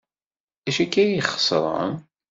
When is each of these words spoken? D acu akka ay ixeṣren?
D 0.63 0.65
acu 0.69 0.81
akka 0.83 0.99
ay 1.03 1.11
ixeṣren? 1.21 1.93